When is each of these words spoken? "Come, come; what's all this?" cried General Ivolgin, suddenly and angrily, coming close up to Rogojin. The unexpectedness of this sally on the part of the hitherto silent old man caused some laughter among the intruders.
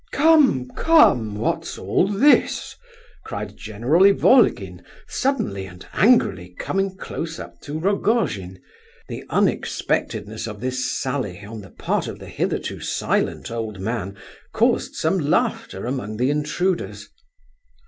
"Come, 0.13 0.67
come; 0.69 1.35
what's 1.35 1.77
all 1.77 2.07
this?" 2.07 2.75
cried 3.23 3.55
General 3.55 4.05
Ivolgin, 4.05 4.81
suddenly 5.07 5.67
and 5.67 5.85
angrily, 5.93 6.55
coming 6.57 6.97
close 6.97 7.37
up 7.37 7.61
to 7.61 7.77
Rogojin. 7.79 8.59
The 9.09 9.23
unexpectedness 9.29 10.47
of 10.47 10.59
this 10.59 10.89
sally 10.99 11.45
on 11.45 11.61
the 11.61 11.69
part 11.69 12.07
of 12.07 12.17
the 12.17 12.29
hitherto 12.29 12.79
silent 12.79 13.51
old 13.51 13.79
man 13.79 14.17
caused 14.53 14.95
some 14.95 15.19
laughter 15.19 15.85
among 15.85 16.17
the 16.17 16.31
intruders. 16.31 17.07